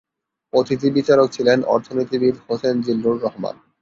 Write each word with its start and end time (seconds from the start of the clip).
অতিথি 0.53 0.87
বিচারক 0.97 1.27
ছিলেন 1.31 1.59
অর্থনীতিবিদ 1.65 2.35
হোসেন 2.45 2.75
জিল্লুর 2.85 3.17
রহমান। 3.23 3.55